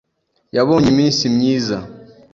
Yabonye 0.55 0.87
iminsi 0.93 1.23
myiza. 1.35 1.77